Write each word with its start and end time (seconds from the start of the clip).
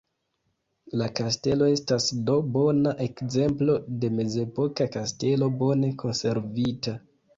La 1.01 1.09
kastelo 1.17 1.67
estas 1.73 2.07
do 2.29 2.37
bona 2.57 2.93
ekzemplo 3.07 3.77
de 4.05 4.11
mezepoka 4.17 4.89
kastelo 4.97 5.51
bone 5.61 5.93
konservita. 6.05 6.97